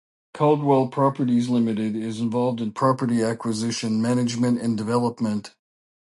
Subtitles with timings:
[0.33, 5.53] Caudwell Properties Limited is involved in property acquisition, management and development.